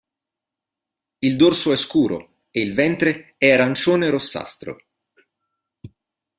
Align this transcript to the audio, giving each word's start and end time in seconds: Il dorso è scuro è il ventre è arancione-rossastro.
Il 1.19 1.35
dorso 1.35 1.71
è 1.71 1.77
scuro 1.77 2.45
è 2.49 2.57
il 2.57 2.73
ventre 2.73 3.35
è 3.37 3.51
arancione-rossastro. 3.51 4.79